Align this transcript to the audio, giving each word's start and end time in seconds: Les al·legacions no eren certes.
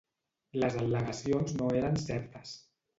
Les 0.63 0.79
al·legacions 0.79 1.55
no 1.61 1.71
eren 1.85 2.05
certes. 2.09 2.61